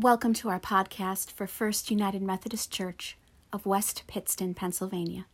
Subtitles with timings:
[0.00, 3.18] Welcome to our podcast for First United Methodist Church
[3.52, 5.26] of West Pittston, Pennsylvania.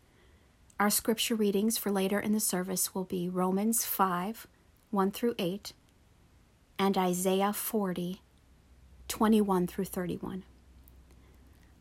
[0.81, 4.47] Our scripture readings for later in the service will be Romans 5
[4.91, 5.75] 1 through 8
[6.79, 8.23] and Isaiah 40
[9.07, 10.45] 21 through 31.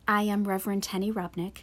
[0.06, 1.60] I am Reverend Tenny Rupnick,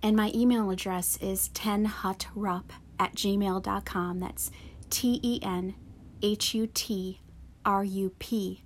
[0.00, 2.66] and my email address is tenhutrup
[3.00, 4.20] at gmail.com.
[4.20, 4.52] That's
[4.90, 5.74] T E N
[6.22, 7.20] H U T
[7.64, 8.63] R U P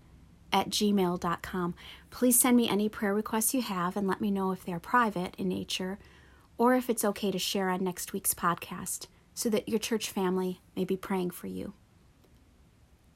[0.53, 1.75] at gmail.com.
[2.11, 5.35] Please send me any prayer requests you have and let me know if they're private
[5.37, 5.99] in nature
[6.57, 10.61] or if it's okay to share on next week's podcast so that your church family
[10.75, 11.75] may be praying for you.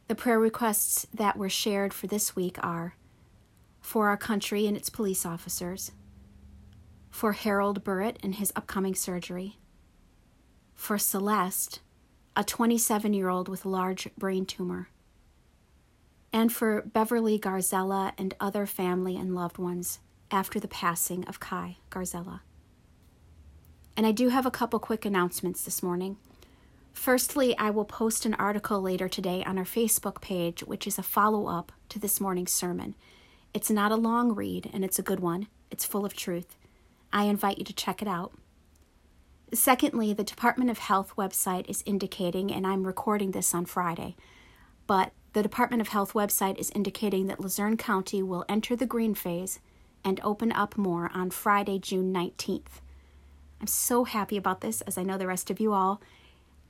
[0.09, 2.97] The prayer requests that were shared for this week are
[3.81, 5.91] for our country and its police officers,
[7.11, 9.59] for Harold Burritt and his upcoming surgery,
[10.75, 11.81] for Celeste,
[12.37, 14.89] a 27 year old with a large brain tumor,
[16.33, 19.99] and for Beverly Garzella and other family and loved ones
[20.31, 22.41] after the passing of Kai Garzella.
[23.97, 26.17] And I do have a couple quick announcements this morning.
[26.93, 31.03] Firstly, I will post an article later today on our Facebook page, which is a
[31.03, 32.95] follow up to this morning's sermon.
[33.53, 35.49] It's not a long read, and it's a good one.
[35.71, 36.57] It's full of truth.
[37.13, 38.33] I invite you to check it out.
[39.53, 44.17] Secondly, the Department of Health website is indicating, and I'm recording this on Friday,
[44.87, 49.15] but the Department of Health website is indicating that Luzerne County will enter the green
[49.15, 49.61] phase
[50.05, 52.81] and open up more on Friday, June 19th.
[53.61, 56.03] I'm so happy about this, as I know the rest of you all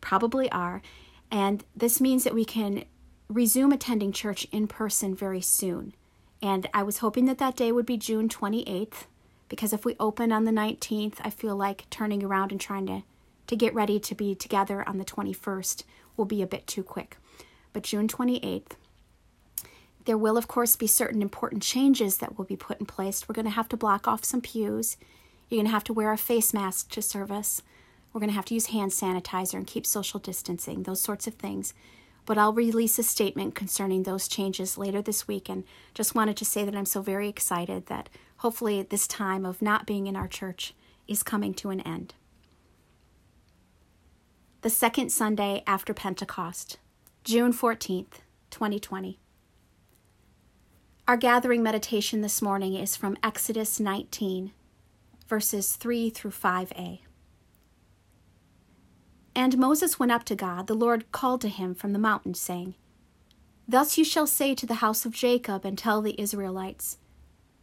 [0.00, 0.82] probably are.
[1.30, 2.84] And this means that we can
[3.28, 5.94] resume attending church in person very soon.
[6.42, 9.06] And I was hoping that that day would be June 28th,
[9.48, 13.02] because if we open on the 19th, I feel like turning around and trying to,
[13.46, 15.84] to get ready to be together on the 21st
[16.16, 17.16] will be a bit too quick
[17.72, 18.72] but June 28th.
[20.04, 23.28] There will, of course, be certain important changes that will be put in place.
[23.28, 24.96] We're going to have to block off some pews.
[25.48, 27.62] You're going to have to wear a face mask to service.
[28.12, 31.34] We're going to have to use hand sanitizer and keep social distancing, those sorts of
[31.34, 31.72] things.
[32.26, 36.44] But I'll release a statement concerning those changes later this week and just wanted to
[36.44, 40.28] say that I'm so very excited that hopefully this time of not being in our
[40.28, 40.74] church
[41.08, 42.14] is coming to an end.
[44.62, 46.78] The second Sunday after Pentecost,
[47.24, 48.18] June 14th,
[48.50, 49.20] 2020.
[51.06, 54.50] Our gathering meditation this morning is from Exodus 19,
[55.28, 56.98] verses 3 through 5a.
[59.36, 60.66] And Moses went up to God.
[60.66, 62.74] The Lord called to him from the mountain, saying,
[63.68, 66.98] Thus you shall say to the house of Jacob and tell the Israelites,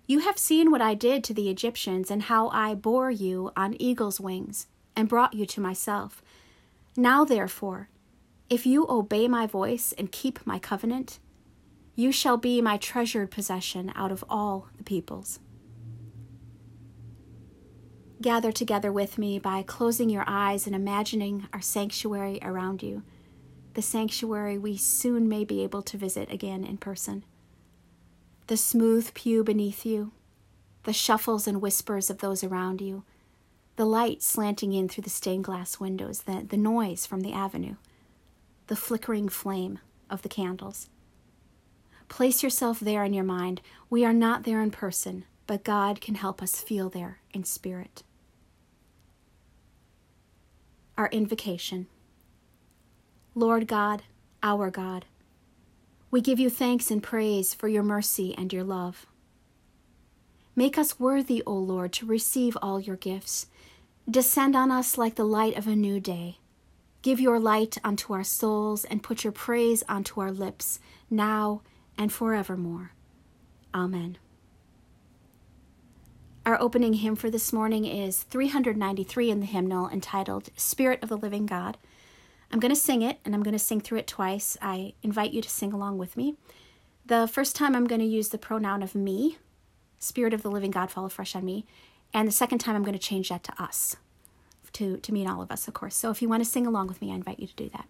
[0.07, 3.75] You have seen what I did to the Egyptians, and how I bore you on
[3.77, 6.21] eagle's wings, and brought you to myself.
[6.95, 7.89] Now, therefore,
[8.49, 11.19] if you obey my voice and keep my covenant,
[11.95, 15.39] you shall be my treasured possession out of all the peoples.
[18.21, 23.03] Gather together with me by closing your eyes and imagining our sanctuary around you,
[23.75, 27.23] the sanctuary we soon may be able to visit again in person.
[28.47, 30.11] The smooth pew beneath you,
[30.83, 33.03] the shuffles and whispers of those around you,
[33.75, 37.75] the light slanting in through the stained glass windows, the, the noise from the avenue
[38.69, 39.79] the flickering flame
[40.11, 40.89] of the candles.
[42.07, 43.61] Place yourself there in your mind.
[43.89, 48.03] We are not there in person, but God can help us feel there in spirit.
[50.97, 51.87] Our invocation
[53.33, 54.03] Lord God,
[54.43, 55.05] our God,
[56.11, 59.07] we give you thanks and praise for your mercy and your love.
[60.55, 63.47] Make us worthy, O Lord, to receive all your gifts.
[64.09, 66.38] Descend on us like the light of a new day
[67.01, 70.79] Give your light unto our souls and put your praise unto our lips,
[71.09, 71.61] now
[71.97, 72.91] and forevermore.
[73.73, 74.17] Amen.
[76.45, 81.17] Our opening hymn for this morning is 393 in the hymnal entitled Spirit of the
[81.17, 81.77] Living God.
[82.51, 84.57] I'm going to sing it and I'm going to sing through it twice.
[84.61, 86.35] I invite you to sing along with me.
[87.05, 89.37] The first time I'm going to use the pronoun of me,
[89.99, 91.65] Spirit of the Living God, fall afresh on me.
[92.13, 93.95] And the second time I'm going to change that to us
[94.73, 95.95] to, to mean all of us, of course.
[95.95, 97.85] So if you want to sing along with me, I invite you to do that.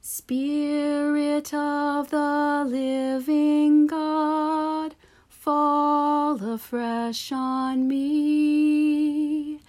[0.00, 4.94] Spirit of the living God,
[5.28, 9.60] fall afresh on me.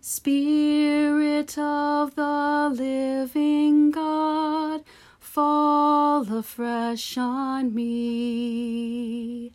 [0.00, 4.82] Spirit of the living God,
[5.20, 9.52] fall afresh on me.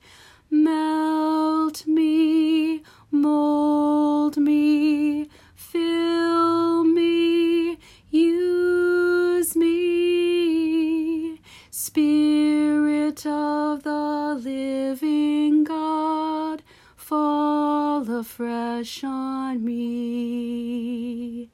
[0.50, 2.82] Melt me,
[3.12, 5.30] mold me,
[5.72, 7.78] Fill me,
[8.10, 11.40] use me,
[11.70, 16.64] Spirit of the living God,
[16.96, 21.52] fall afresh on me.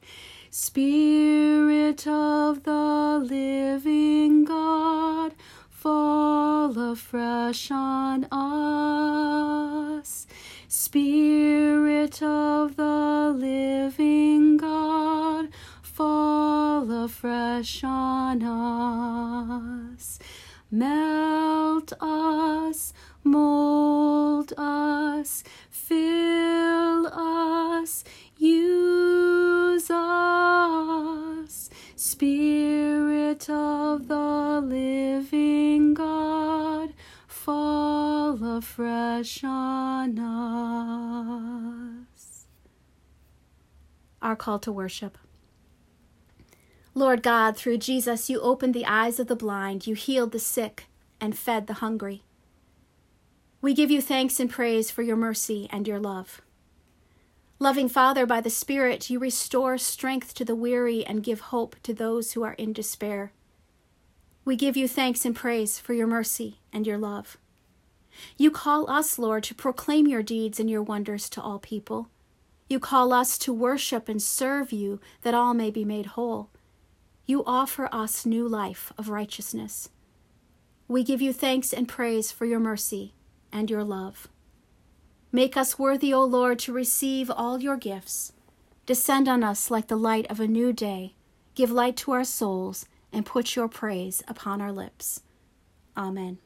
[0.50, 5.34] Spirit of the living God,
[5.68, 10.25] fall afresh on us.
[10.78, 15.48] Spirit of the living God,
[15.80, 20.18] fall afresh on us.
[20.70, 22.92] Melt us,
[23.24, 28.04] mold us, fill us,
[28.36, 31.70] use us.
[31.96, 36.25] Spirit of the living God,
[38.76, 41.96] fall afresh on us.
[44.20, 45.16] Our call to worship.
[46.94, 50.86] Lord God, through Jesus, you opened the eyes of the blind, you healed the sick,
[51.20, 52.22] and fed the hungry.
[53.60, 56.40] We give you thanks and praise for your mercy and your love.
[57.58, 61.94] Loving Father, by the Spirit, you restore strength to the weary and give hope to
[61.94, 63.32] those who are in despair.
[64.44, 67.38] We give you thanks and praise for your mercy and your love.
[68.36, 72.08] You call us, Lord, to proclaim your deeds and your wonders to all people.
[72.68, 76.50] You call us to worship and serve you that all may be made whole.
[77.26, 79.88] You offer us new life of righteousness.
[80.88, 83.14] We give you thanks and praise for your mercy
[83.52, 84.28] and your love.
[85.32, 88.32] Make us worthy, O Lord, to receive all your gifts.
[88.86, 91.14] Descend on us like the light of a new day.
[91.54, 95.22] Give light to our souls and put your praise upon our lips.
[95.96, 96.38] Amen.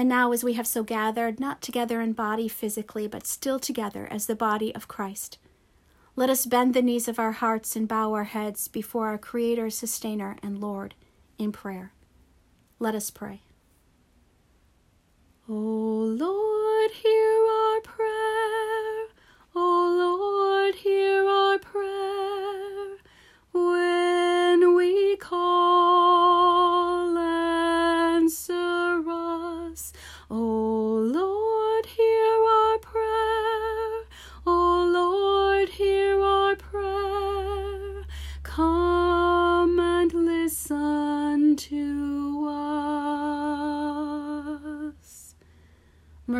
[0.00, 4.08] And now, as we have so gathered, not together in body physically, but still together
[4.10, 5.36] as the body of Christ,
[6.16, 9.68] let us bend the knees of our hearts and bow our heads before our Creator,
[9.68, 10.94] Sustainer, and Lord
[11.36, 11.92] in prayer.
[12.78, 13.42] Let us pray.
[15.46, 17.69] O Lord, hear our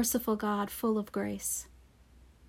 [0.01, 1.67] Merciful God, full of grace,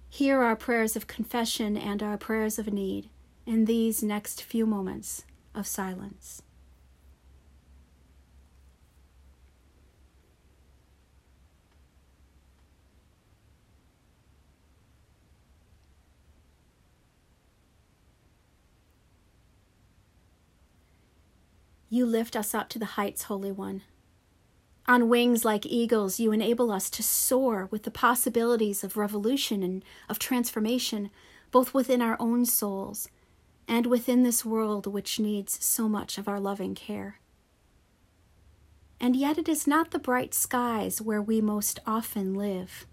[0.07, 3.09] hear our prayers of confession and our prayers of need
[3.45, 6.43] in these next few moments of silence.
[21.89, 23.81] You lift us up to the heights, Holy One.
[24.91, 29.85] On wings like eagles, you enable us to soar with the possibilities of revolution and
[30.09, 31.09] of transformation,
[31.49, 33.07] both within our own souls
[33.69, 37.21] and within this world which needs so much of our loving care.
[38.99, 42.85] And yet, it is not the bright skies where we most often live.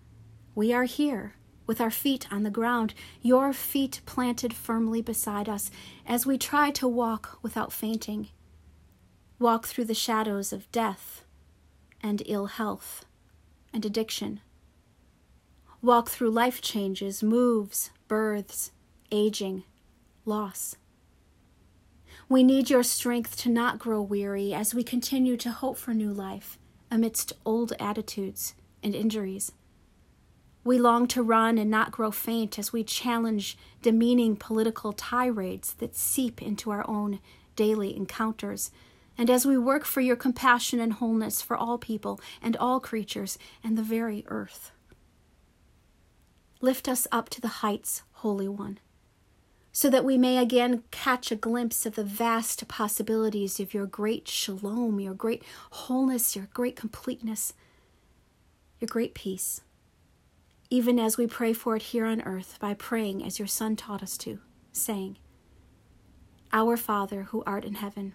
[0.55, 1.35] We are here,
[1.67, 5.69] with our feet on the ground, your feet planted firmly beside us,
[6.07, 8.29] as we try to walk without fainting
[9.41, 11.25] walk through the shadows of death
[12.03, 13.05] and ill health
[13.73, 14.41] and addiction.
[15.81, 18.73] Walk through life changes, moves, births,
[19.13, 19.65] aging,
[20.25, 20.77] loss.
[22.29, 26.13] We need your strength to not grow weary as we continue to hope for new
[26.13, 26.59] life
[26.91, 29.53] amidst old attitudes and injuries.
[30.65, 35.97] We long to run and not grow faint as we challenge demeaning political tirades that
[35.97, 37.21] seep into our own
[37.57, 38.71] daily encounters
[39.19, 43.37] and as we work for your compassion and wholeness for all people and all creatures
[43.65, 44.71] and the very earth.
[46.61, 48.79] Lift us up to the heights, Holy One,
[49.73, 54.29] so that we may again catch a glimpse of the vast possibilities of your great
[54.29, 57.55] shalom, your great wholeness, your great completeness,
[58.81, 59.61] your great peace,
[60.71, 64.03] even as we pray for it here on earth by praying as your Son taught
[64.03, 64.39] us to,
[64.73, 65.17] saying,
[66.53, 68.15] Our Father who art in heaven,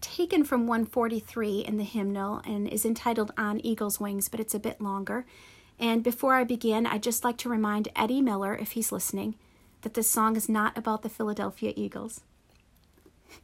[0.00, 4.58] taken from 143 in the hymnal and is entitled On Eagle's Wings, but it's a
[4.58, 5.24] bit longer.
[5.78, 9.34] And before I begin, I'd just like to remind Eddie Miller, if he's listening,
[9.82, 12.22] that this song is not about the Philadelphia Eagles.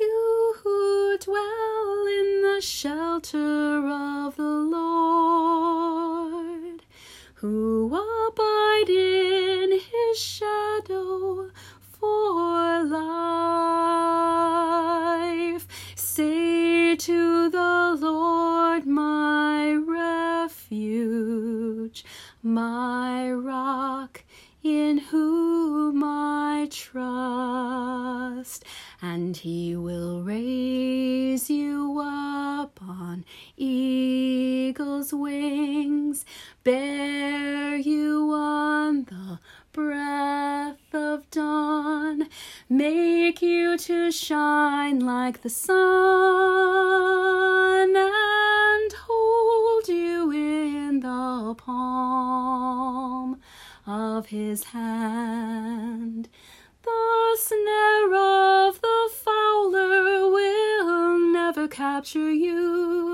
[0.00, 6.04] you who dwell in the shelter of the Lord,
[7.34, 11.50] who abide in his shadow
[12.04, 12.84] for
[15.54, 20.84] life, say to the Lord, my refuge,
[22.42, 24.22] my rock
[24.62, 28.64] in whom I trust,
[29.00, 33.24] and he will raise you up on
[33.56, 36.26] eagle's wings,
[36.64, 39.38] bear you on the
[39.74, 42.28] breath of dawn,
[42.68, 45.74] make you to shine like the sun,
[47.96, 53.40] and hold you in the palm
[53.84, 56.28] of his hand.
[56.82, 63.13] The snare of the fowler will never capture you,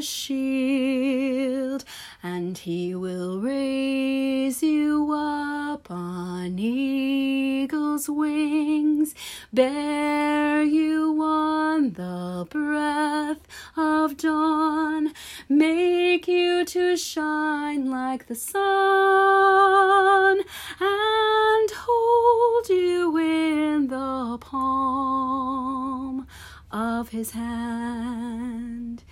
[0.00, 1.84] shield
[2.22, 9.14] and he will raise you up on eagle's wings,
[9.52, 13.46] bear you on the breath
[13.76, 15.12] of dawn,
[15.48, 18.62] make you to shine like the sun,
[20.80, 26.26] and hold you in the palm
[26.70, 29.04] of his hand.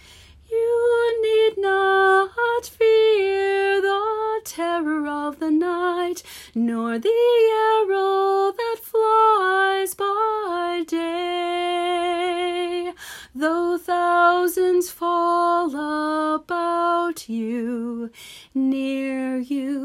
[0.53, 6.23] You need not fear the terror of the night,
[6.55, 11.73] nor the arrow that flies by day.
[13.35, 15.75] Though thousands fall
[16.35, 18.11] about you,
[18.55, 19.82] near you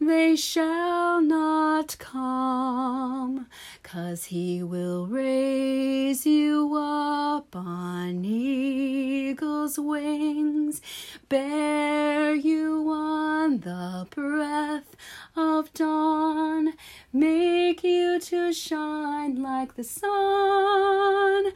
[0.00, 3.46] they shall not come,
[3.82, 10.80] 'cause he will raise you up on eagle's wings,
[11.28, 14.96] bear you on the breath
[15.36, 16.74] of dawn,
[17.12, 21.52] make you to shine like the sun,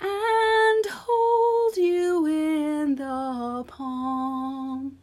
[0.00, 4.98] and hold you in the palm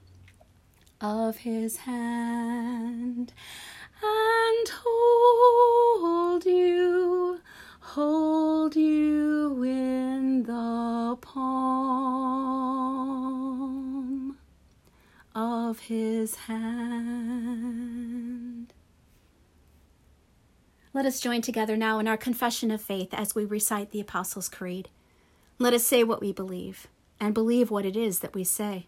[1.02, 3.34] of his hand,
[4.04, 7.40] and hold you,
[7.80, 12.52] hold you in the palm
[15.34, 17.42] of his hand.
[20.94, 24.50] Let us join together now in our confession of faith as we recite the Apostles'
[24.50, 24.90] Creed.
[25.58, 26.88] Let us say what we believe
[27.20, 28.88] and believe what it is that we say.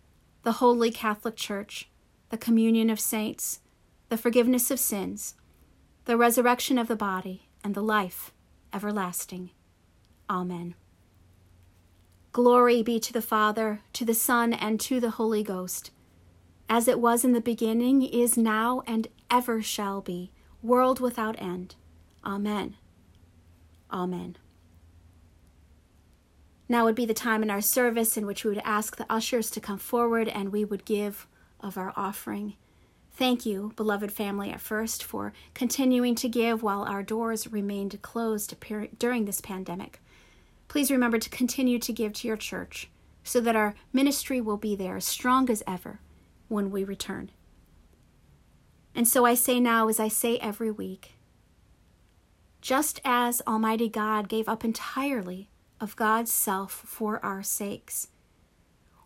[0.43, 1.89] the holy Catholic Church,
[2.29, 3.59] the communion of saints,
[4.09, 5.35] the forgiveness of sins,
[6.05, 8.31] the resurrection of the body, and the life
[8.73, 9.51] everlasting.
[10.29, 10.75] Amen.
[12.31, 15.91] Glory be to the Father, to the Son, and to the Holy Ghost
[16.71, 20.31] as it was in the beginning, is now, and ever shall be,
[20.63, 21.75] world without end.
[22.25, 22.77] Amen.
[23.91, 24.37] Amen.
[26.71, 29.51] Now would be the time in our service in which we would ask the ushers
[29.51, 31.27] to come forward and we would give
[31.59, 32.53] of our offering.
[33.11, 38.55] Thank you, beloved family, at first for continuing to give while our doors remained closed
[38.97, 40.01] during this pandemic.
[40.69, 42.89] Please remember to continue to give to your church
[43.21, 45.99] so that our ministry will be there as strong as ever
[46.47, 47.31] when we return.
[48.95, 51.15] And so I say now, as I say every week,
[52.61, 55.49] just as Almighty God gave up entirely
[55.81, 58.07] of God's self for our sakes,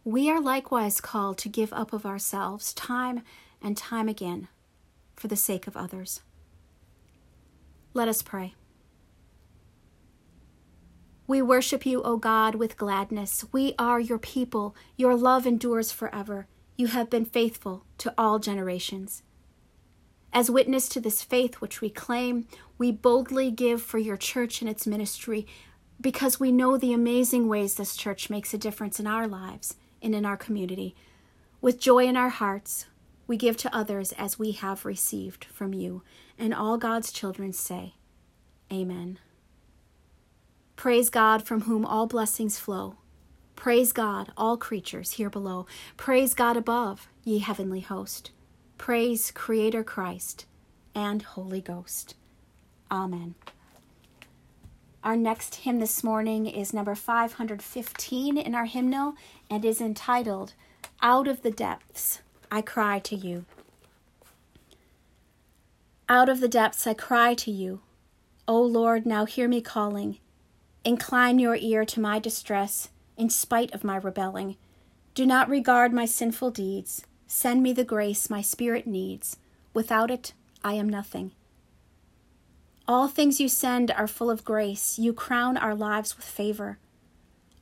[0.03, 3.23] we are likewise called to give up of ourselves time
[3.61, 4.49] and time again
[5.15, 6.21] for the sake of others.
[7.93, 8.53] Let us pray.
[11.27, 13.45] We worship you, O God, with gladness.
[13.51, 14.75] We are your people.
[14.95, 16.47] Your love endures forever.
[16.77, 19.23] You have been faithful to all generations.
[20.31, 22.45] As witness to this faith which we claim,
[22.77, 25.47] we boldly give for your church and its ministry
[25.99, 30.13] because we know the amazing ways this church makes a difference in our lives and
[30.13, 30.95] in our community.
[31.61, 32.85] With joy in our hearts,
[33.27, 36.03] we give to others as we have received from you.
[36.37, 37.95] And all God's children say,
[38.71, 39.19] Amen.
[40.75, 42.97] Praise God from whom all blessings flow.
[43.55, 45.65] Praise God, all creatures here below.
[45.97, 48.31] Praise God above, ye heavenly host.
[48.77, 50.45] Praise Creator Christ
[50.93, 52.15] and Holy Ghost.
[52.91, 53.35] Amen.
[55.05, 59.13] Our next hymn this morning is number 515 in our hymnal
[59.51, 60.55] and is entitled,
[60.99, 62.21] Out of the Depths
[62.51, 63.45] I Cry to You.
[66.09, 67.81] Out of the depths I cry to you.
[68.47, 70.17] O Lord, now hear me calling.
[70.83, 74.55] Incline your ear to my distress, in spite of my rebelling.
[75.13, 77.05] Do not regard my sinful deeds.
[77.27, 79.37] Send me the grace my spirit needs.
[79.71, 80.33] Without it,
[80.63, 81.31] I am nothing.
[82.87, 84.99] All things you send are full of grace.
[84.99, 86.77] You crown our lives with favor.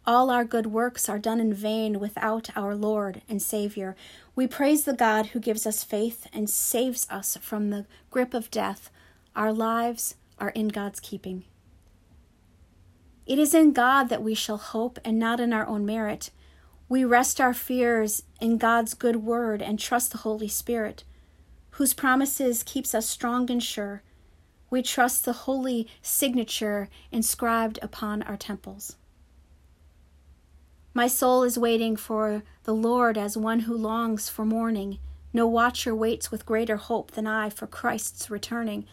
[0.06, 3.96] All our good works are done in vain without our Lord and Savior.
[4.36, 8.52] We praise the God who gives us faith and saves us from the grip of
[8.52, 8.90] death.
[9.34, 11.46] Our lives are in God's keeping.
[13.26, 16.32] It is in God that we shall hope and not in our own merit.
[16.90, 21.06] We rest our fears in God's good word and trust the Holy Spirit,
[21.72, 24.04] whose promises keeps us strong and sure.
[24.74, 28.96] We trust the holy signature inscribed upon our temples.
[30.96, 34.98] My soul is waiting for the Lord as one who longs for morning.
[35.32, 38.88] No watcher waits with greater hope than I for Christ's returning.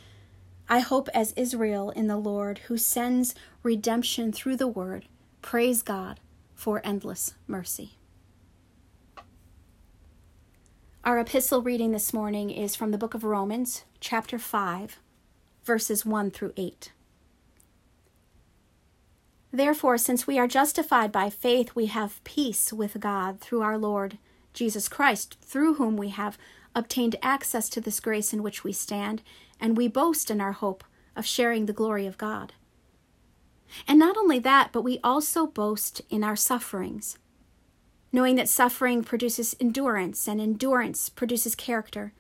[0.69, 5.07] I hope as Israel in the Lord, who sends redemption through the word.
[5.41, 6.21] Praise God
[6.55, 7.97] for endless mercy.
[11.05, 14.99] Our epistle reading this morning is from the book of Romans, chapter 5,
[15.71, 16.91] verses 1 through 8.
[19.53, 24.19] Therefore, since we are justified by faith, we have peace with God through our Lord
[24.53, 26.37] Jesus Christ, through whom we have
[26.75, 29.23] obtained access to this grace in which we stand,
[29.61, 30.83] and we boast in our hope
[31.15, 32.53] of sharing the glory of God.
[33.87, 37.17] And not only that, but we also boast in our sufferings,
[38.11, 42.13] knowing that suffering produces endurance, and endurance produces character,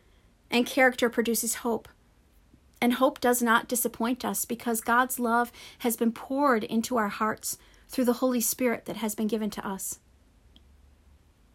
[0.53, 1.89] and character produces hope.
[2.81, 7.59] And hope does not disappoint us because God's love has been poured into our hearts
[7.89, 9.99] through the Holy Spirit that has been given to us.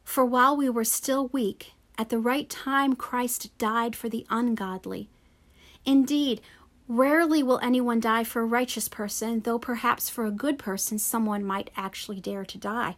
[0.03, 5.09] For while we were still weak, at the right time Christ died for the ungodly.
[5.85, 6.41] Indeed,
[6.88, 11.43] rarely will anyone die for a righteous person, though perhaps for a good person someone
[11.43, 12.95] might actually dare to die.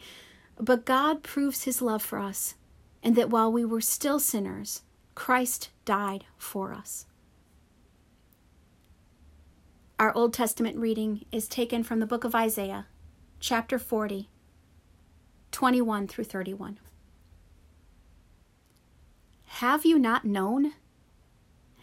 [0.60, 2.56] But God proves his love for us,
[3.04, 4.82] and that while we were still sinners,
[5.16, 7.06] Christ died for us.
[10.00, 12.86] Our Old Testament reading is taken from the book of Isaiah,
[13.40, 14.30] chapter 40,
[15.52, 16.78] 21 through 31.
[19.46, 20.74] Have you not known?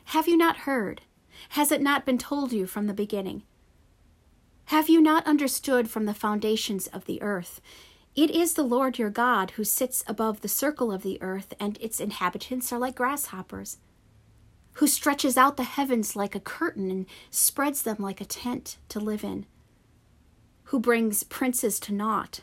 [0.05, 1.00] Have you not heard?
[1.50, 3.42] Has it not been told you from the beginning?
[4.66, 7.61] Have you not understood from the foundations of the earth?
[8.14, 11.79] It is the Lord your God who sits above the circle of the earth, and
[11.81, 13.79] its inhabitants are like grasshoppers
[14.75, 19.01] who stretches out the heavens like a curtain and spreads them like a tent to
[19.01, 19.47] live in,
[20.65, 22.41] who brings princes to naught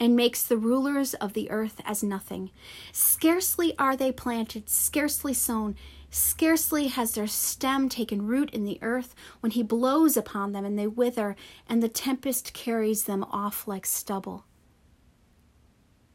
[0.00, 2.50] and makes the rulers of the earth as nothing.
[2.90, 5.76] Scarcely are they planted, scarcely sown,
[6.10, 10.78] scarcely has their stem taken root in the earth when he blows upon them and
[10.78, 11.36] they wither,
[11.68, 14.46] and the tempest carries them off like stubble.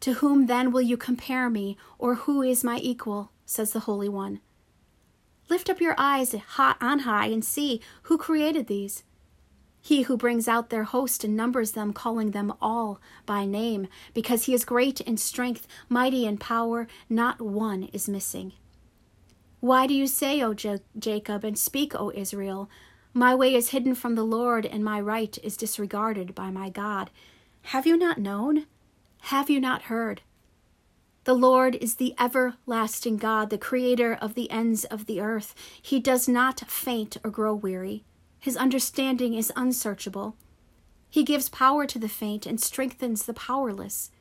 [0.01, 3.31] To whom then will you compare me, or who is my equal?
[3.45, 4.41] says the Holy One.
[5.47, 9.03] Lift up your eyes on high and see who created these.
[9.79, 14.45] He who brings out their host and numbers them, calling them all by name, because
[14.45, 18.53] he is great in strength, mighty in power, not one is missing.
[19.59, 22.67] Why do you say, O Jacob, and speak, O Israel?
[23.13, 27.11] My way is hidden from the Lord, and my right is disregarded by my God.
[27.63, 28.65] Have you not known?
[29.21, 30.21] Have you not heard?
[31.25, 35.55] The Lord is the everlasting God, the creator of the ends of the earth.
[35.81, 38.05] He does not faint or grow weary.
[38.37, 40.35] His understanding is unsearchable.
[41.09, 44.11] He gives power to the faint and strengthens the powerless.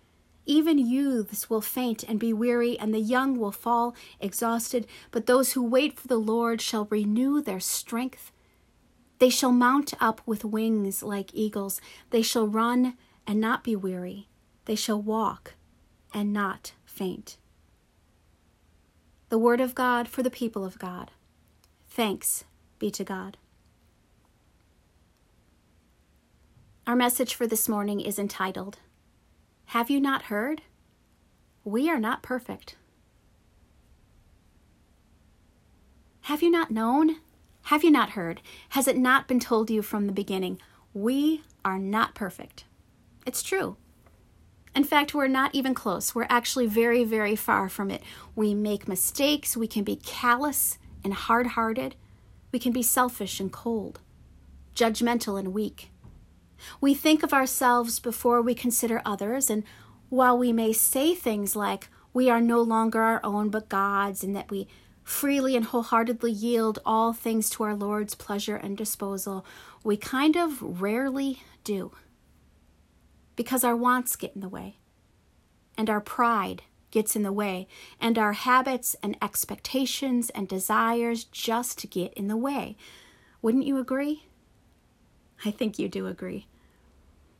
[0.46, 5.52] Even youths will faint and be weary, and the young will fall exhausted, but those
[5.52, 8.32] who wait for the Lord shall renew their strength.
[9.18, 11.82] They shall mount up with wings like eagles.
[12.08, 14.28] They shall run and not be weary.
[14.64, 15.54] They shall walk
[16.14, 17.36] and not faint.
[19.28, 21.10] The word of God for the people of God.
[21.88, 22.44] Thanks
[22.78, 23.36] be to God.
[26.86, 28.78] Our message for this morning is entitled,
[29.66, 30.62] Have You Not Heard?
[31.64, 32.76] We are not perfect.
[36.22, 37.16] Have you not known?
[37.64, 38.40] Have you not heard?
[38.70, 40.60] Has it not been told you from the beginning?
[40.92, 42.64] We are not perfect.
[43.26, 43.78] It's true.
[44.74, 46.14] In fact, we're not even close.
[46.14, 48.02] We're actually very, very far from it.
[48.34, 49.56] We make mistakes.
[49.56, 51.94] We can be callous and hard hearted.
[52.50, 54.00] We can be selfish and cold,
[54.74, 55.90] judgmental and weak.
[56.80, 59.64] We think of ourselves before we consider others, and
[60.08, 64.34] while we may say things like, we are no longer our own but God's, and
[64.36, 64.68] that we
[65.02, 69.44] freely and wholeheartedly yield all things to our Lord's pleasure and disposal,
[69.82, 71.92] we kind of rarely do.
[73.36, 74.78] Because our wants get in the way,
[75.76, 77.66] and our pride gets in the way,
[78.00, 82.76] and our habits and expectations and desires just get in the way.
[83.42, 84.26] Wouldn't you agree?
[85.44, 86.46] I think you do agree.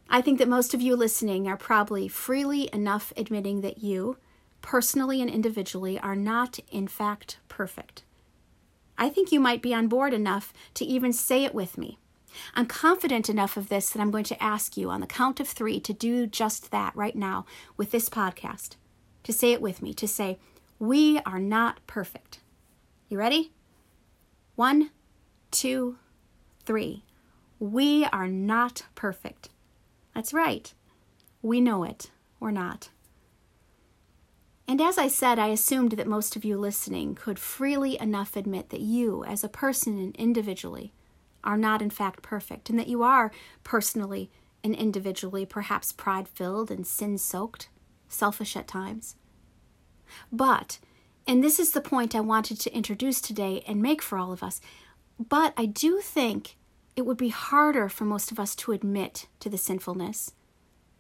[0.08, 4.18] I think that most of you listening are probably freely enough admitting that you,
[4.60, 8.02] personally and individually, are not, in fact, perfect.
[8.98, 11.98] I think you might be on board enough to even say it with me.
[12.54, 15.48] I'm confident enough of this that I'm going to ask you on the count of
[15.48, 18.76] three to do just that right now with this podcast.
[19.24, 20.38] To say it with me, to say,
[20.78, 22.40] We are not perfect.
[23.08, 23.52] You ready?
[24.56, 24.90] One,
[25.50, 25.98] two,
[26.64, 27.04] three.
[27.58, 29.48] We are not perfect.
[30.14, 30.72] That's right.
[31.42, 32.10] We know it.
[32.40, 32.90] We're not.
[34.66, 38.70] And as I said, I assumed that most of you listening could freely enough admit
[38.70, 40.92] that you, as a person and individually,
[41.44, 43.30] are not in fact perfect, and that you are
[43.62, 44.30] personally
[44.64, 47.68] and individually perhaps pride filled and sin soaked,
[48.08, 49.16] selfish at times.
[50.32, 50.78] But,
[51.26, 54.42] and this is the point I wanted to introduce today and make for all of
[54.42, 54.60] us,
[55.18, 56.56] but I do think
[56.96, 60.32] it would be harder for most of us to admit to the sinfulness,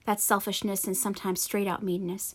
[0.06, 2.34] that selfishness and sometimes straight out meanness.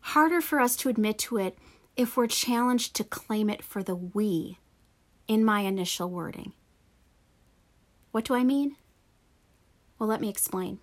[0.00, 1.58] Harder for us to admit to it
[1.96, 4.58] if we're challenged to claim it for the we
[5.26, 6.52] in my initial wording.
[8.10, 8.76] What do I mean?
[9.98, 10.78] Well, let me explain.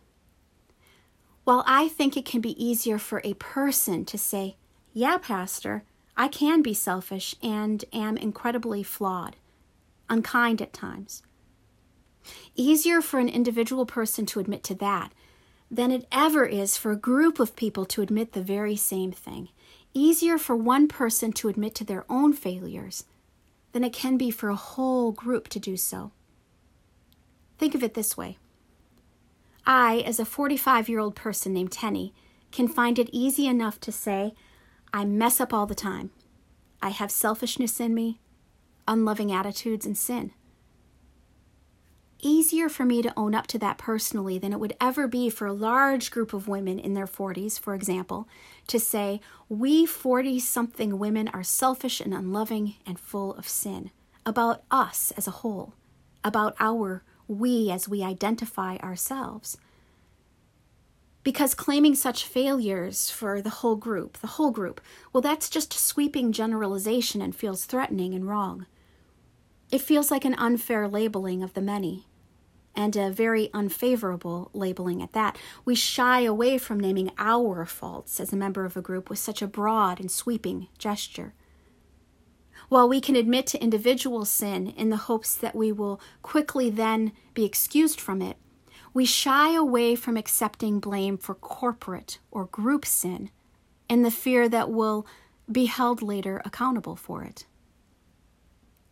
[1.44, 4.58] While I think it can be easier for a person to say,
[4.94, 5.84] Yeah, Pastor,
[6.18, 9.36] I can be selfish and am incredibly flawed,
[10.10, 11.24] unkind at times
[12.56, 15.14] Easier for an individual person to admit to that
[15.70, 19.50] than it ever is for a group of people to admit the very same thing.
[19.94, 23.06] Easier for one person to admit to their own failures
[23.72, 26.12] than it can be for a whole group to do so.
[27.58, 28.38] Think of it this way
[29.66, 32.14] I, as a 45 year old person named Tenny,
[32.52, 34.34] can find it easy enough to say,
[34.94, 36.12] I mess up all the time.
[36.82, 38.20] I have selfishness in me,
[38.88, 40.32] unloving attitudes, and sin
[42.26, 45.46] easier for me to own up to that personally than it would ever be for
[45.46, 48.28] a large group of women in their 40s, for example,
[48.68, 53.92] to say, We 40 something women are selfish and unloving and full of sin.
[54.26, 55.76] About us as a whole,
[56.24, 59.58] about our we as we identify ourselves.
[61.24, 64.80] Because claiming such failures for the whole group, the whole group,
[65.12, 68.68] well, that's just sweeping generalization and feels threatening and wrong.
[69.72, 72.06] It feels like an unfair labeling of the many,
[72.76, 75.38] and a very unfavorable labeling at that.
[75.64, 79.42] We shy away from naming our faults as a member of a group with such
[79.42, 81.34] a broad and sweeping gesture.
[82.70, 87.12] While we can admit to individual sin in the hopes that we will quickly then
[87.34, 88.38] be excused from it,
[88.94, 93.30] we shy away from accepting blame for corporate or group sin
[93.90, 95.06] in the fear that we'll
[95.52, 97.46] be held later accountable for it.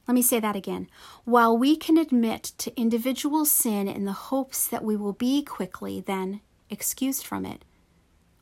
[0.08, 0.90] Let me say that again.
[1.24, 6.02] While we can admit to individual sin in the hopes that we will be quickly
[6.02, 7.64] then excused from it,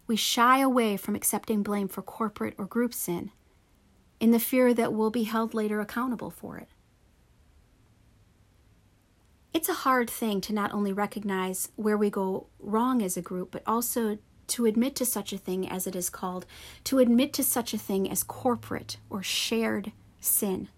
[0.08, 3.32] we shy away from accepting blame for corporate or group sin
[4.22, 6.70] in the fear that we'll be held later accountable for it.
[9.54, 13.52] It's a hard thing to not only recognize where we go wrong as a group,
[13.52, 16.46] but also to admit to such a thing as it is called,
[16.86, 20.70] to admit to such a thing as corporate or shared sin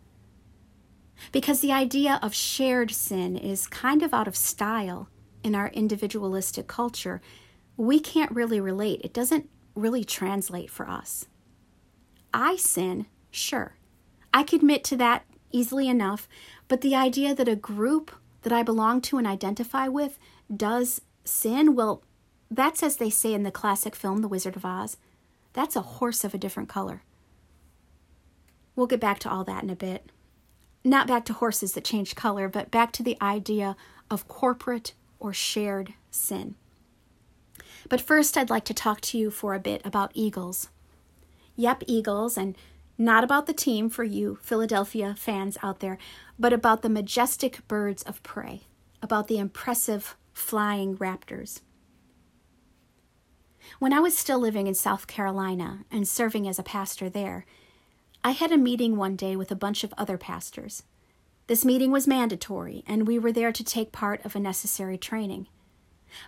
[1.31, 5.07] because the idea of shared sin is kind of out of style
[5.43, 7.21] in our individualistic culture.
[7.77, 11.25] We can't really relate, it doesn't really translate for us.
[12.33, 13.75] I sin, sure.
[14.33, 16.27] I can admit to that easily enough,
[16.67, 20.17] but the idea that a group that I belong to and identify with
[20.55, 22.03] does sin, well,
[22.49, 24.97] that's as they say in the classic film, The Wizard of Oz.
[25.53, 27.03] That's a horse of a different color.
[28.75, 30.09] We'll get back to all that in a bit.
[30.83, 33.75] Not back to horses that change color, but back to the idea
[34.09, 36.55] of corporate or shared sin.
[37.87, 40.69] But first, I'd like to talk to you for a bit about eagles.
[41.55, 42.55] Yep, eagles, and
[42.97, 45.97] not about the team for you Philadelphia fans out there,
[46.37, 48.63] but about the majestic birds of prey,
[49.01, 51.61] about the impressive flying raptors.
[53.79, 57.45] When I was still living in South Carolina and serving as a pastor there,
[58.23, 60.83] I had a meeting one day with a bunch of other pastors.
[61.47, 65.47] This meeting was mandatory, and we were there to take part of a necessary training.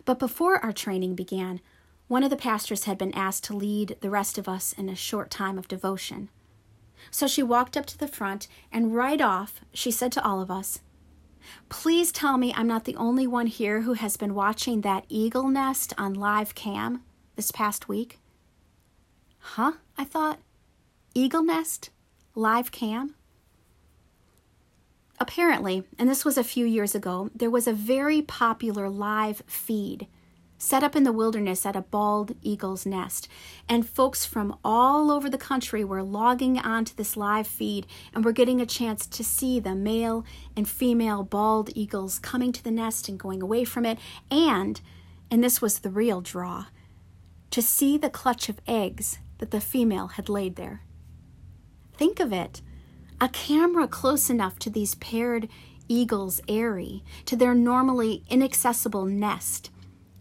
[0.03, 1.61] But before our training began,
[2.07, 4.95] one of the pastors had been asked to lead the rest of us in a
[4.95, 6.29] short time of devotion.
[7.11, 10.51] So she walked up to the front, and right off, she said to all of
[10.51, 10.79] us,
[11.69, 15.47] Please tell me I'm not the only one here who has been watching that eagle
[15.47, 17.03] nest on live cam
[17.35, 18.19] this past week.
[19.39, 19.73] Huh?
[19.97, 20.39] I thought.
[21.13, 21.91] Eagle nest?
[22.33, 23.15] Live cam?
[25.19, 30.07] Apparently, and this was a few years ago, there was a very popular live feed
[30.57, 33.27] set up in the wilderness at a bald eagle's nest.
[33.67, 38.31] And folks from all over the country were logging onto this live feed and were
[38.31, 43.09] getting a chance to see the male and female bald eagles coming to the nest
[43.09, 43.99] and going away from it.
[44.31, 44.79] And,
[45.29, 46.65] and this was the real draw,
[47.51, 50.81] to see the clutch of eggs that the female had laid there.
[51.93, 52.61] Think of it
[53.21, 55.47] a camera close enough to these paired
[55.87, 59.69] eagles' eyrie, to their normally inaccessible nest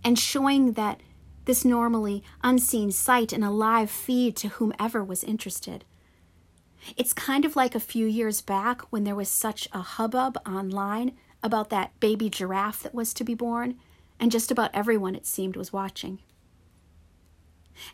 [0.05, 1.01] and showing that
[1.47, 5.85] this normally unseen sight in a live feed to whomever was interested.
[6.97, 11.13] It's kind of like a few years back when there was such a hubbub online
[11.43, 13.77] about that baby giraffe that was to be born,
[14.21, 16.21] and just about everyone, it seemed, was watching.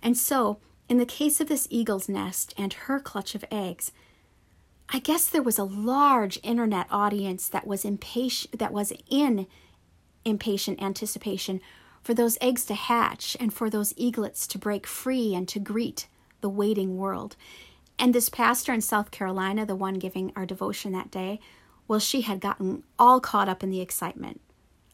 [0.03, 3.93] And so, in the case of this eagle's nest and her clutch of eggs,
[4.89, 9.47] I guess there was a large internet audience that was impatient that was in
[10.25, 11.61] impatient anticipation
[12.03, 16.09] for those eggs to hatch and for those eaglets to break free and to greet
[16.41, 17.37] the waiting world.
[17.99, 21.41] And this pastor in South Carolina, the one giving our devotion that day,
[21.87, 24.41] well, she had gotten all caught up in the excitement,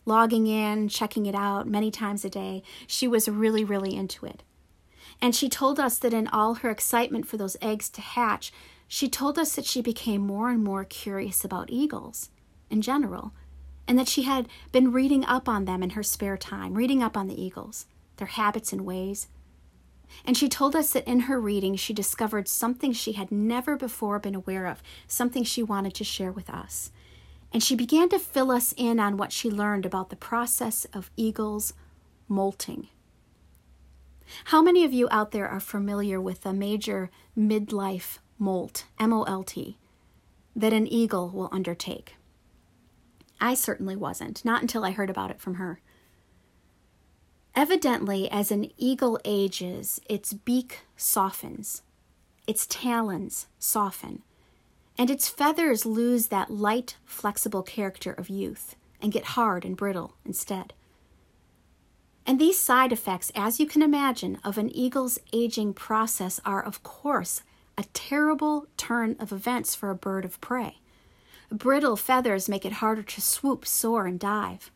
[0.05, 2.63] logging in, checking it out many times a day.
[2.87, 4.43] She was really, really into it.
[5.23, 8.53] And she told us that in all her excitement for those eggs to hatch,
[8.89, 12.31] she told us that she became more and more curious about eagles
[12.71, 13.33] in general
[13.89, 17.17] and that she had been reading up on them in her spare time, reading up
[17.17, 19.29] on the eagles, their habits and ways.
[20.25, 24.19] And she told us that in her reading, she discovered something she had never before
[24.19, 26.91] been aware of, something she wanted to share with us.
[27.53, 31.11] And she began to fill us in on what she learned about the process of
[31.17, 31.75] eagles
[32.29, 32.89] molting.
[34.47, 39.23] How many of you out there are familiar with a major midlife molt, M O
[39.23, 39.79] L T,
[40.55, 42.16] that an eagle will undertake?
[43.41, 45.81] I certainly wasn't, not until I heard about it from her.
[47.55, 51.83] Evidently, as an eagle ages, its beak softens,
[52.47, 54.23] its talons soften,
[54.99, 60.15] and its feathers lose that light, flexible character of youth and get hard and brittle
[60.25, 60.73] instead.
[62.27, 66.83] And these side effects, as you can imagine, of an eagle's aging process are, of
[66.83, 67.43] course,
[67.79, 70.79] a terrible turn of events for a bird of prey.
[71.51, 74.71] Brittle feathers make it harder to swoop, soar, and dive.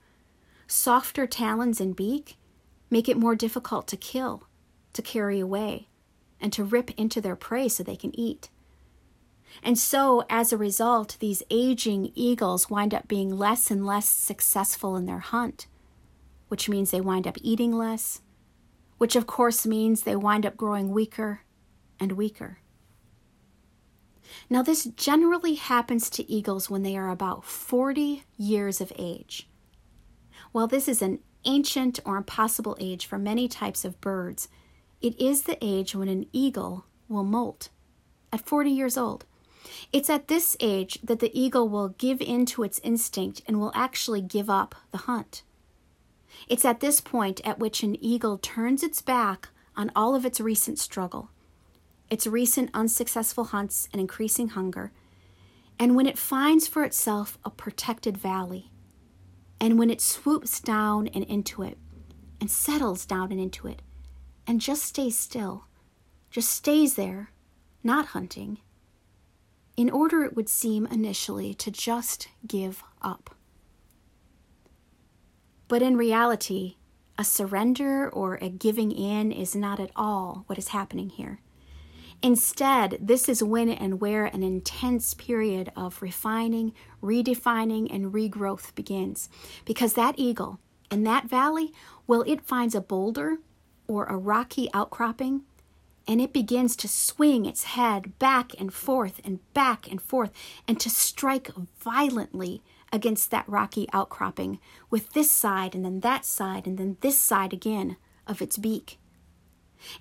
[0.66, 2.36] Softer talons and beak
[2.90, 4.44] make it more difficult to kill,
[4.92, 5.88] to carry away,
[6.40, 8.50] and to rip into their prey so they can eat.
[9.62, 14.96] And so, as a result, these aging eagles wind up being less and less successful
[14.96, 15.66] in their hunt,
[16.48, 18.20] which means they wind up eating less,
[18.98, 21.40] which of course means they wind up growing weaker
[21.98, 22.59] and weaker.
[24.48, 29.48] Now, this generally happens to eagles when they are about 40 years of age.
[30.52, 34.48] While this is an ancient or impossible age for many types of birds,
[35.00, 37.70] it is the age when an eagle will molt
[38.32, 39.24] at 40 years old.
[39.92, 43.72] It's at this age that the eagle will give in to its instinct and will
[43.74, 45.42] actually give up the hunt.
[46.48, 50.40] It's at this point at which an eagle turns its back on all of its
[50.40, 51.30] recent struggle
[52.10, 54.92] its recent unsuccessful hunts and increasing hunger,
[55.78, 58.70] and when it finds for itself a protected valley,
[59.60, 61.78] and when it swoops down and into it,
[62.40, 63.80] and settles down and into it,
[64.46, 65.64] and just stays still,
[66.30, 67.30] just stays there,
[67.82, 68.58] not hunting,
[69.76, 73.34] in order, it would seem initially, to just give up.
[75.68, 76.76] But in reality,
[77.16, 81.40] a surrender or a giving in is not at all what is happening here.
[82.22, 89.30] Instead, this is when and where an intense period of refining, redefining, and regrowth begins.
[89.64, 91.72] Because that eagle in that valley,
[92.06, 93.38] well, it finds a boulder
[93.86, 95.42] or a rocky outcropping
[96.06, 100.30] and it begins to swing its head back and forth and back and forth
[100.66, 104.58] and to strike violently against that rocky outcropping
[104.90, 108.99] with this side and then that side and then this side again of its beak.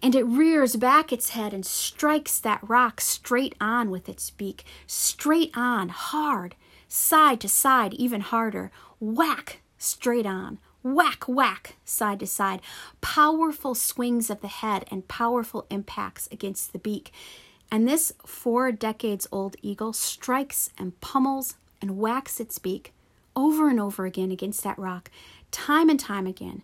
[0.01, 4.63] And it rears back its head and strikes that rock straight on with its beak,
[4.87, 6.55] straight on, hard,
[6.87, 12.61] side to side, even harder, whack, straight on, whack, whack, side to side,
[13.01, 17.11] powerful swings of the head and powerful impacts against the beak.
[17.71, 22.93] And this four decades old eagle strikes and pummels and whacks its beak
[23.35, 25.09] over and over again against that rock,
[25.51, 26.63] time and time again,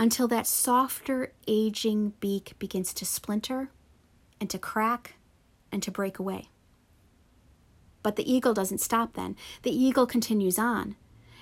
[0.00, 3.70] until that softer, aging beak begins to splinter
[4.40, 5.16] and to crack
[5.70, 6.48] and to break away.
[8.02, 9.36] But the eagle doesn't stop then.
[9.60, 10.96] The eagle continues on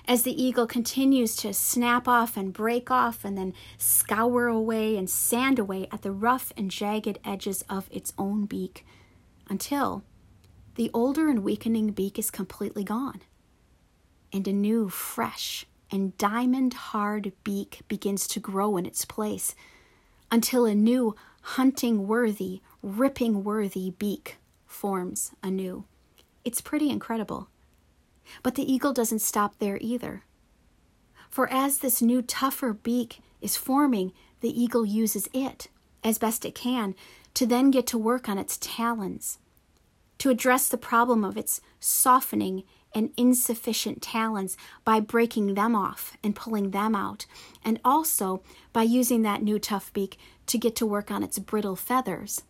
[0.05, 5.09] as the eagle continues to snap off and break off and then scour away and
[5.09, 8.85] sand away at the rough and jagged edges of its own beak
[9.49, 10.03] until
[10.75, 13.21] the older and weakening beak is completely gone
[14.33, 19.55] and a new, fresh, and diamond hard beak begins to grow in its place
[20.31, 25.85] until a new hunting worthy, ripping worthy beak forms anew.
[26.45, 27.49] It's pretty incredible.
[28.43, 30.23] But the eagle doesn't stop there either.
[31.29, 35.67] For as this new, tougher beak is forming, the eagle uses it,
[36.03, 36.95] as best it can,
[37.33, 39.39] to then get to work on its talons,
[40.19, 46.35] to address the problem of its softening and insufficient talons by breaking them off and
[46.35, 47.25] pulling them out,
[47.63, 48.41] and also
[48.73, 52.43] by using that new tough beak to get to work on its brittle feathers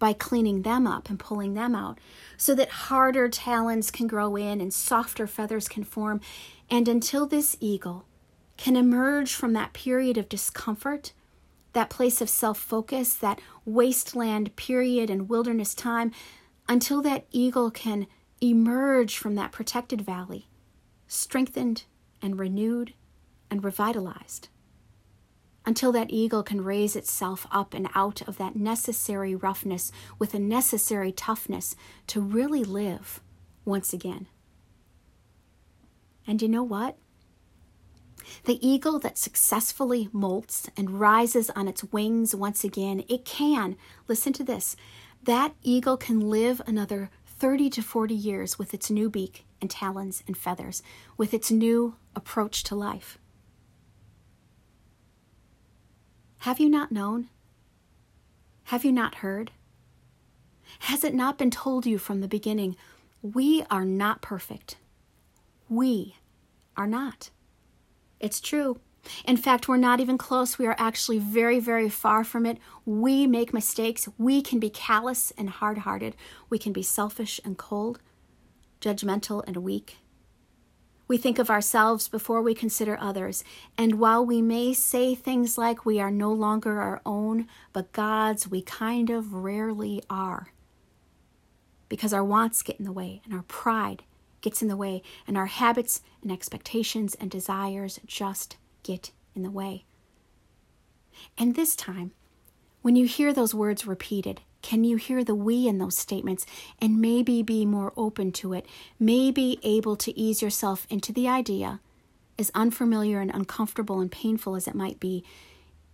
[0.00, 1.98] by cleaning them up and pulling them out
[2.36, 6.20] so that harder talons can grow in and softer feathers can form.
[6.68, 8.06] And until this eagle
[8.56, 11.12] can emerge from that period of discomfort,
[11.74, 16.10] that place of self focus, that wasteland period and wilderness time,
[16.68, 18.06] until that eagle can
[18.40, 20.48] emerge from that protected valley,
[21.06, 21.84] strengthened
[22.22, 22.94] and renewed
[23.50, 24.48] and revitalized
[25.64, 30.38] until that eagle can raise itself up and out of that necessary roughness with a
[30.38, 31.76] necessary toughness
[32.06, 33.20] to really live
[33.64, 34.26] once again.
[36.26, 36.96] And you know what?
[38.44, 43.76] The eagle that successfully molts and rises on its wings once again, it can,
[44.08, 44.76] listen to this,
[45.22, 50.22] that eagle can live another 30 to 40 years with its new beak and talons
[50.26, 50.82] and feathers,
[51.16, 53.18] with its new approach to life.
[56.40, 57.30] Have you not known?
[58.64, 59.52] Have you not heard?
[60.80, 62.76] Has it not been told you from the beginning?
[63.22, 64.76] We are not perfect.
[65.68, 66.16] We
[66.76, 67.30] are not.
[68.20, 68.80] It's true.
[69.24, 70.58] In fact, we're not even close.
[70.58, 72.58] We are actually very, very far from it.
[72.84, 74.08] We make mistakes.
[74.18, 76.16] We can be callous and hard hearted.
[76.48, 77.98] We can be selfish and cold,
[78.80, 79.98] judgmental and weak.
[81.08, 83.42] We think of ourselves before we consider others.
[83.76, 88.48] And while we may say things like we are no longer our own, but God's,
[88.48, 90.52] we kind of rarely are.
[91.88, 94.04] Because our wants get in the way, and our pride
[94.40, 99.50] gets in the way, and our habits and expectations and desires just get in the
[99.50, 99.84] way.
[101.36, 102.12] And this time,
[102.82, 106.44] when you hear those words repeated, can you hear the we in those statements
[106.80, 108.66] and maybe be more open to it?
[108.98, 111.80] Maybe able to ease yourself into the idea,
[112.38, 115.24] as unfamiliar and uncomfortable and painful as it might be,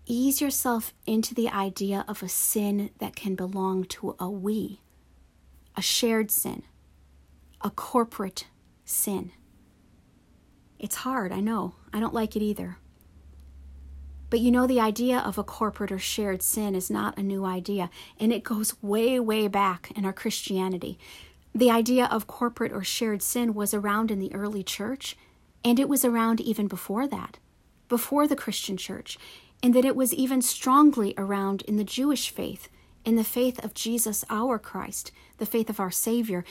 [0.05, 4.81] ease yourself into the idea of a sin that can belong to a we,
[5.77, 6.62] a shared sin,
[7.62, 8.46] a corporate
[8.85, 9.33] sin.
[10.79, 11.75] It's hard, I know.
[11.93, 12.79] I don't like it either.
[14.29, 17.45] But you know, the idea of a corporate or shared sin is not a new
[17.45, 20.99] idea, and it goes way, way back in our Christianity.
[21.55, 25.16] The idea of corporate or shared sin was around in the early church,
[25.64, 27.39] and it was around even before that,
[27.89, 29.16] before the Christian church,
[29.62, 32.68] and that it was even strongly around in the Jewish faith,
[33.05, 36.45] in the faith of Jesus, our Christ, the faith of our Savior.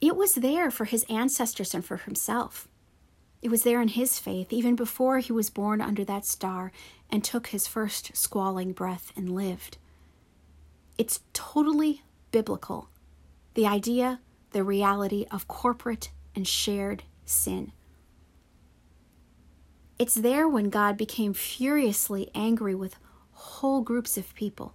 [0.00, 2.68] It was there for his ancestors and for himself.
[3.44, 6.72] It was there in his faith, even before he was born under that star
[7.10, 9.76] and took his first squalling breath and lived.
[10.96, 12.88] It's totally biblical
[13.52, 14.20] the idea,
[14.52, 17.72] the reality of corporate and shared sin.
[19.98, 22.96] It's there when God became furiously angry with
[23.32, 24.72] whole groups of people,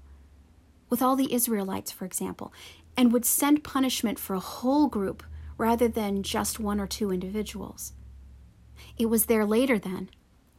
[0.92, 2.54] with all the Israelites, for example,
[2.96, 5.24] and would send punishment for a whole group
[5.58, 7.94] rather than just one or two individuals.
[8.98, 10.10] It was there later then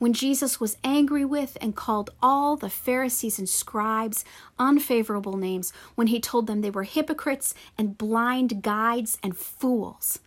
[0.01, 4.25] when Jesus was angry with and called all the Pharisees and scribes
[4.59, 10.21] unfavorable names when he told them they were hypocrites and blind guides and fools.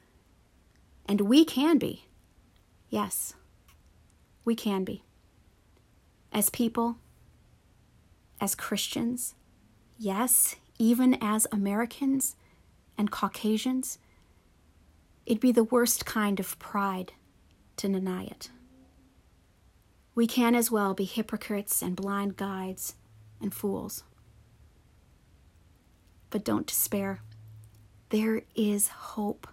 [1.07, 2.05] And we can be.
[2.89, 3.33] Yes,
[4.45, 5.03] we can be.
[6.31, 6.97] As people,
[8.39, 9.33] as Christians,
[9.97, 12.35] yes, even as Americans
[12.95, 13.97] and Caucasians,
[15.25, 17.13] it'd be the worst kind of pride
[17.77, 18.49] to deny it.
[20.15, 22.95] We can as well be hypocrites and blind guides
[23.41, 24.03] and fools.
[26.29, 27.21] But don't despair.
[28.09, 29.47] There is hope.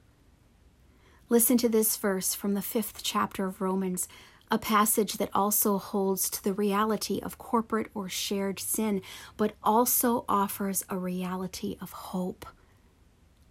[1.28, 4.08] Listen to this verse from the fifth chapter of Romans,
[4.50, 9.00] a passage that also holds to the reality of corporate or shared sin,
[9.36, 12.44] but also offers a reality of hope.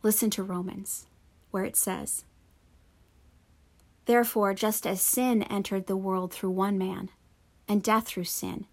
[0.03, 1.07] Listen to Romans,
[1.51, 2.25] where it says,
[4.09, 7.11] Therefore, just as sin entered the world through one man,
[7.67, 8.65] and death through sin,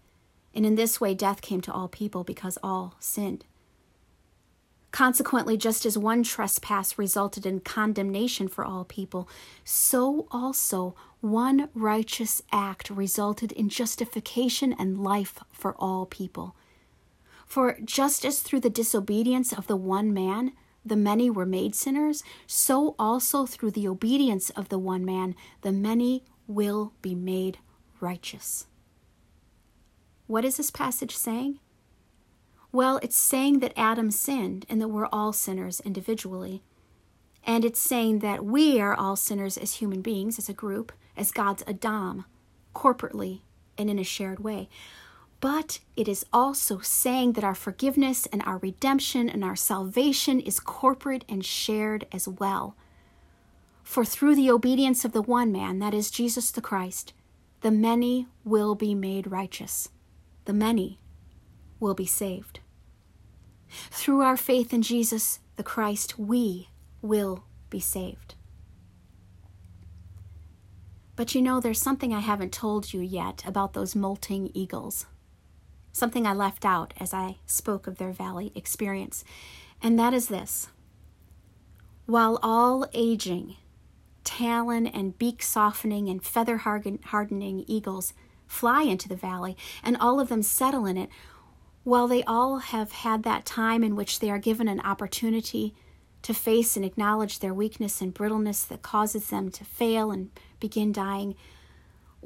[0.51, 3.45] and in this way death came to all people because all sinned.
[4.91, 9.29] Consequently, just as one trespass resulted in condemnation for all people,
[9.63, 16.55] so also one righteous act resulted in justification and life for all people.
[17.45, 20.53] For just as through the disobedience of the one man,
[20.89, 25.71] the many were made sinners, so also through the obedience of the one man, the
[25.71, 27.59] many will be made
[27.99, 28.67] righteous.
[30.27, 31.59] What is this passage saying?
[32.71, 36.63] Well, it's saying that Adam sinned and that we're all sinners individually.
[37.43, 41.31] And it's saying that we are all sinners as human beings, as a group, as
[41.31, 42.25] God's Adam,
[42.75, 43.41] corporately
[43.77, 44.69] and in a shared way
[45.39, 50.59] but it is also saying that our forgiveness and our redemption and our salvation is
[50.59, 52.75] corporate and shared as well.
[53.83, 57.13] For through the obedience of the one man, that is Jesus the Christ,
[57.61, 59.89] the many will be made righteous.
[60.45, 60.99] The many
[61.79, 62.59] will be saved.
[63.91, 66.69] Through our faith in Jesus the Christ, we
[67.01, 68.35] will be saved.
[71.15, 75.05] But you know, there's something I haven't told you yet about those molting eagles
[75.97, 79.23] something I left out as I spoke of their valley experience,
[79.81, 80.69] and that is this.
[82.05, 83.57] While all aging,
[84.23, 88.13] talon and beak softening and feather hardening eagles
[88.45, 91.09] fly into the valley, and all of them settle in it,
[91.83, 95.73] while they all have had that time in which they are given an opportunity
[96.21, 100.29] to face and acknowledge their weakness and brittleness that causes them to fail and
[100.59, 101.35] begin dying,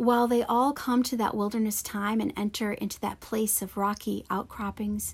[0.01, 4.25] while they all come to that wilderness time and enter into that place of rocky
[4.31, 5.13] outcroppings,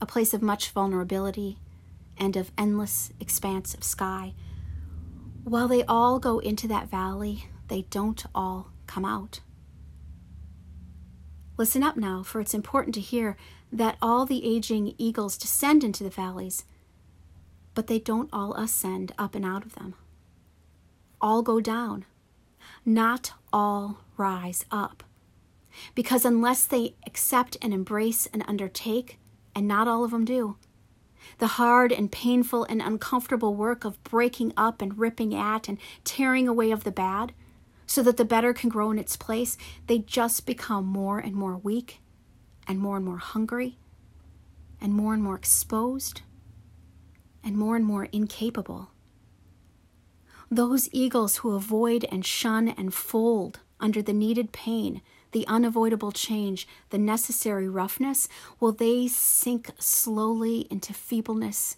[0.00, 1.58] a place of much vulnerability
[2.16, 4.32] and of endless expanse of sky,
[5.42, 9.40] while they all go into that valley, they don't all come out.
[11.56, 13.36] Listen up now, for it's important to hear
[13.72, 16.64] that all the aging eagles descend into the valleys,
[17.74, 19.94] but they don't all ascend up and out of them.
[21.20, 22.04] All go down
[22.84, 25.02] not all rise up.
[25.94, 29.18] Because unless they accept and embrace and undertake,
[29.54, 30.56] and not all of them do,
[31.38, 36.48] the hard and painful and uncomfortable work of breaking up and ripping at and tearing
[36.48, 37.32] away of the bad,
[37.86, 39.56] so that the better can grow in its place,
[39.86, 42.00] they just become more and more weak,
[42.66, 43.78] and more and more hungry,
[44.80, 46.22] and more and more exposed,
[47.42, 48.90] and more and more incapable
[50.50, 56.66] those eagles who avoid and shun and fold under the needed pain, the unavoidable change,
[56.90, 58.28] the necessary roughness,
[58.58, 61.76] will they sink slowly into feebleness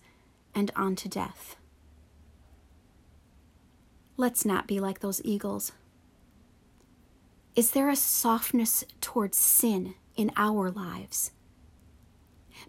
[0.55, 1.57] and onto death.
[4.17, 5.73] Let's not be like those eagles.
[7.57, 11.33] Is there a softness towards sin in our lives?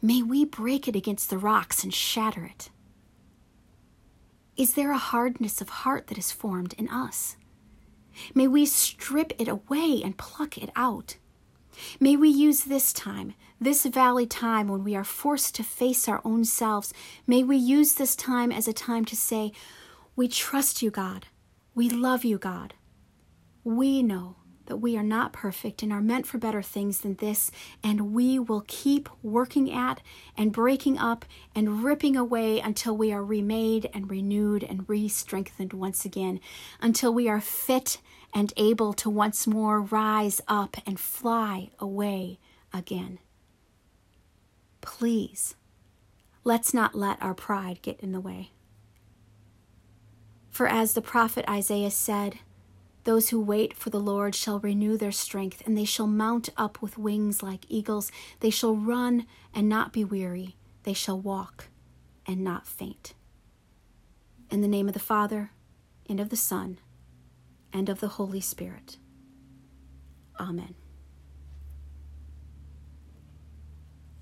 [0.02, 2.70] May we break it against the rocks and shatter it.
[4.58, 7.38] Is there a hardness of heart that is formed in us?
[8.36, 11.18] May we strip it away and pluck it out.
[12.00, 16.22] May we use this time, this valley time when we are forced to face our
[16.26, 16.94] own selves,
[17.26, 19.54] may we use this time as a time to say,
[20.16, 21.28] We trust you, God.
[21.74, 22.74] We love you, God.
[23.64, 24.36] We know
[24.72, 27.52] that we are not perfect and are meant for better things than this,
[27.84, 30.00] and we will keep working at
[30.38, 35.74] and breaking up and ripping away until we are remade and renewed and re strengthened
[35.74, 36.40] once again,
[36.80, 37.98] until we are fit
[38.34, 42.40] and able to once more rise up and fly away
[42.72, 43.20] again.
[44.80, 45.56] Please,
[46.46, 48.52] let's not let our pride get in the way.
[50.50, 52.40] For as the prophet Isaiah said,
[53.04, 56.82] those who wait for the Lord shall renew their strength, and they shall mount up
[56.82, 58.12] with wings like eagles.
[58.40, 60.56] They shall run and not be weary.
[60.84, 61.70] They shall walk
[62.26, 63.14] and not faint.
[64.50, 65.52] In the name of the Father,
[66.08, 66.78] and of the Son,
[67.72, 68.98] and of the Holy Spirit.
[70.40, 70.76] Amen.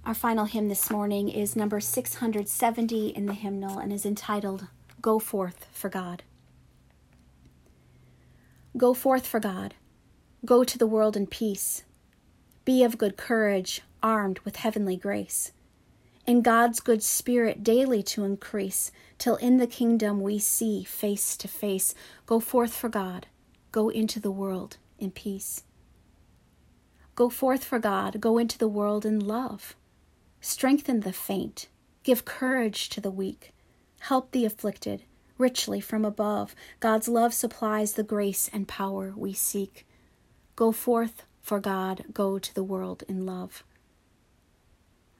[0.05, 4.67] Our final hymn this morning is number 670 in the hymnal and is entitled
[5.01, 6.23] Go Forth for God.
[8.77, 9.73] Go forth for God.
[10.45, 11.83] Go to the world in peace.
[12.65, 15.51] Be of good courage, armed with heavenly grace.
[16.27, 21.47] In God's good spirit daily to increase, till in the kingdom we see face to
[21.47, 21.95] face.
[22.27, 23.25] Go forth for God.
[23.71, 25.63] Go into the world in peace.
[27.15, 28.21] Go forth for God.
[28.21, 29.75] Go into the world in love.
[30.41, 31.67] Strengthen the faint,
[32.03, 33.51] give courage to the weak,
[34.01, 35.03] help the afflicted
[35.39, 36.53] richly from above.
[36.79, 39.87] God's love supplies the grace and power we seek.
[40.55, 43.63] Go forth for God, go to the world in love.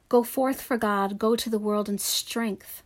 [0.10, 2.84] Go forth for God, go to the world in strength.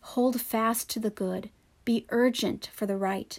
[0.00, 1.50] Hold fast to the good,
[1.84, 3.38] be urgent for the right.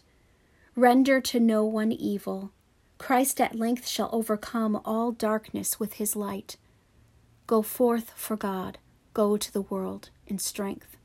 [0.75, 2.51] Render to no one evil.
[2.97, 6.57] Christ at length shall overcome all darkness with his light.
[7.45, 8.77] Go forth for God,
[9.13, 10.96] go to the world in strength.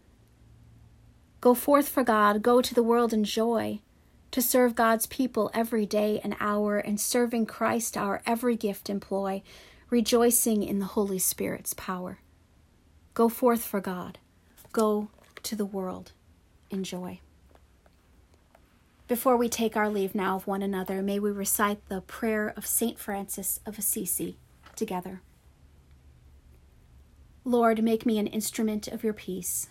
[1.42, 3.80] Go forth for God, go to the world in joy,
[4.30, 9.42] to serve God's people every day and hour, and serving Christ our every gift employ,
[9.90, 12.20] rejoicing in the Holy Spirit's power.
[13.12, 14.18] Go forth for God,
[14.72, 15.08] go
[15.42, 16.12] to the world
[16.70, 17.18] in joy.
[19.08, 22.64] Before we take our leave now of one another, may we recite the prayer of
[22.64, 23.00] St.
[23.00, 24.36] Francis of Assisi
[24.76, 25.22] together.
[27.44, 29.68] Lord, make me an instrument of your peace.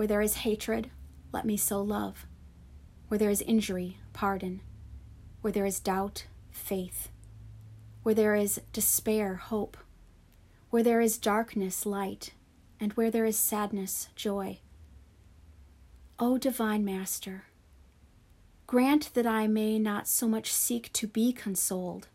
[0.00, 0.90] Where there is hatred,
[1.30, 2.24] let me sow love.
[3.08, 4.62] Where there is injury, pardon.
[5.42, 7.10] Where there is doubt, faith.
[8.02, 9.76] Where there is despair, hope.
[10.70, 12.32] Where there is darkness, light.
[12.80, 14.60] And where there is sadness, joy.
[16.18, 17.44] O divine Master,
[18.66, 22.08] grant that I may not so much seek to be consoled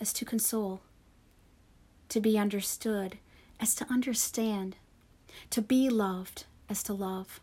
[0.00, 0.80] as to console,
[2.08, 3.18] to be understood
[3.58, 4.76] as to understand,
[5.50, 7.40] to be loved as to love.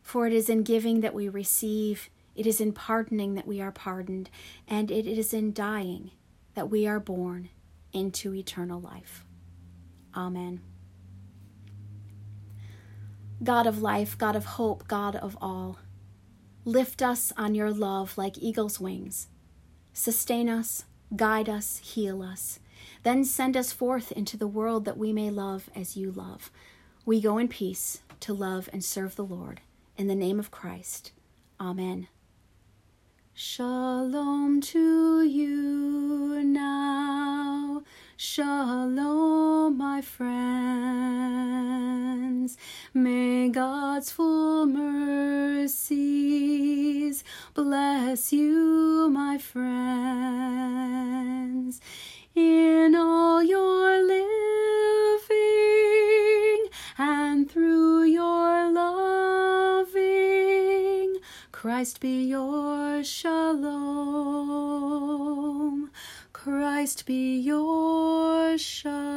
[0.00, 3.70] For it is in giving that we receive, it is in pardoning that we are
[3.70, 4.30] pardoned,
[4.66, 6.12] and it is in dying
[6.54, 7.50] that we are born
[7.92, 9.24] into eternal life.
[10.16, 10.62] Amen.
[13.42, 15.78] God of life, God of hope, God of all,
[16.64, 19.28] lift us on your love like eagle's wings.
[19.92, 20.84] Sustain us,
[21.14, 22.60] guide us, heal us
[23.02, 26.50] then send us forth into the world that we may love as you love.
[27.04, 29.60] We go in peace to love and serve the Lord.
[29.96, 31.12] In the name of Christ.
[31.60, 32.08] Amen.
[33.32, 37.82] Shalom to you now.
[38.16, 40.34] Shalom, my friends.
[42.92, 45.74] May God's full mercies
[47.54, 50.54] bless you, my friends
[52.34, 55.33] in all your living
[56.96, 59.94] and through your loving.
[61.52, 63.74] Christ be your shalom.
[66.32, 69.14] Christ be your shalom.